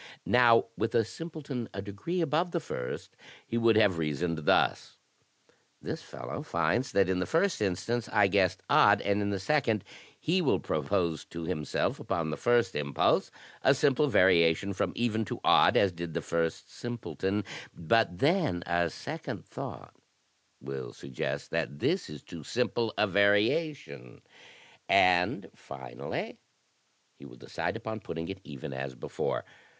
Now, 0.25 0.65
with 0.75 0.95
a 0.95 1.05
simpleton 1.05 1.69
a 1.75 1.81
degree 1.83 2.21
above 2.21 2.49
the 2.53 2.59
first, 2.59 3.15
he 3.45 3.55
would 3.55 3.75
have 3.75 3.99
reasoned 3.99 4.47
thus; 4.47 4.97
'This 5.79 6.01
fellow 6.01 6.41
finds 6.41 6.91
that 6.93 7.07
in 7.07 7.19
the 7.19 7.27
first 7.27 7.61
instance 7.61 8.09
I 8.09 8.25
guessed 8.25 8.63
odd, 8.67 9.01
and, 9.01 9.21
in 9.21 9.29
the 9.29 9.39
second, 9.39 9.83
he 10.19 10.41
will 10.41 10.59
propose 10.59 11.23
to 11.25 11.43
himself, 11.43 11.99
upon 11.99 12.31
the 12.31 12.35
first 12.37 12.75
impulse, 12.75 13.29
a 13.61 13.75
simple 13.75 14.07
variation 14.07 14.73
from 14.73 14.91
even 14.95 15.23
to 15.25 15.39
odd, 15.43 15.77
as 15.77 15.91
did 15.91 16.15
the 16.15 16.21
first 16.23 16.71
simpleton; 16.73 17.43
but 17.71 18.17
then 18.17 18.63
a 18.65 18.89
second 18.89 19.45
thought 19.45 19.93
will 20.59 20.93
suggest 20.93 21.51
that 21.51 21.77
this 21.77 22.09
is 22.09 22.23
too 22.23 22.41
simple 22.43 22.91
a 22.97 23.05
varia 23.05 23.71
tion, 23.75 24.23
and 24.89 25.47
finally 25.53 26.39
he 27.19 27.25
will 27.27 27.37
decide 27.37 27.75
upon 27.75 27.99
putting 27.99 28.29
it 28.29 28.41
even 28.43 28.73
as 28.73 28.95
before. 28.95 29.45